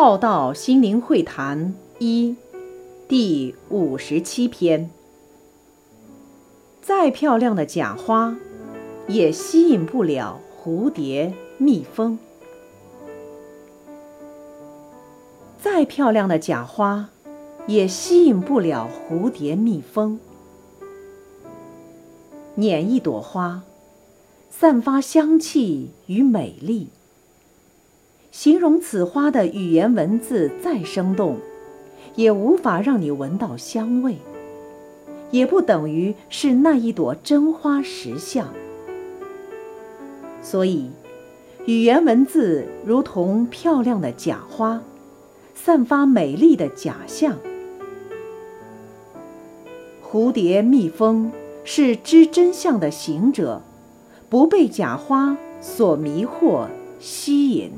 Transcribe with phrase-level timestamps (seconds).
[0.00, 2.36] 浩道心灵会谈一
[3.08, 4.88] 第五十七篇。
[6.80, 8.36] 再漂亮的假花，
[9.08, 12.16] 也吸引不了蝴蝶、蜜蜂。
[15.60, 17.08] 再漂亮的假花，
[17.66, 20.20] 也吸引不了蝴蝶、蜜蜂。
[22.54, 23.64] 捻一朵花，
[24.48, 26.90] 散发香气与美丽。
[28.40, 31.38] 形容此花的语言文字再生动，
[32.14, 34.18] 也无法让你闻到香味，
[35.32, 38.46] 也不等于是那一朵真花实相。
[40.40, 40.88] 所以，
[41.66, 44.82] 语言文字如同漂亮的假花，
[45.56, 47.38] 散发美丽的假象。
[50.00, 51.32] 蝴蝶、蜜蜂
[51.64, 53.62] 是知真相的行者，
[54.28, 56.68] 不被假花所迷惑、
[57.00, 57.72] 吸引。